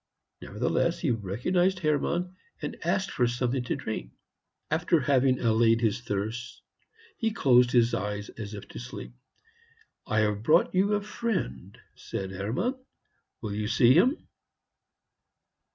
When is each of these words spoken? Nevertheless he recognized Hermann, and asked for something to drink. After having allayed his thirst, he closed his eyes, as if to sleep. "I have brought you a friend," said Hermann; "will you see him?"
Nevertheless 0.41 0.97
he 0.97 1.11
recognized 1.11 1.77
Hermann, 1.77 2.35
and 2.59 2.75
asked 2.83 3.11
for 3.11 3.27
something 3.27 3.61
to 3.65 3.75
drink. 3.75 4.09
After 4.71 4.99
having 5.01 5.39
allayed 5.39 5.79
his 5.81 6.01
thirst, 6.01 6.63
he 7.17 7.29
closed 7.29 7.71
his 7.71 7.93
eyes, 7.93 8.29
as 8.29 8.55
if 8.55 8.67
to 8.69 8.79
sleep. 8.79 9.13
"I 10.07 10.21
have 10.21 10.41
brought 10.41 10.73
you 10.73 10.93
a 10.95 11.01
friend," 11.01 11.77
said 11.93 12.31
Hermann; 12.31 12.83
"will 13.43 13.53
you 13.53 13.67
see 13.67 13.93
him?" 13.93 14.17